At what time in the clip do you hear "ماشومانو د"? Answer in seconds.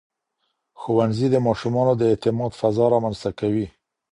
1.47-2.03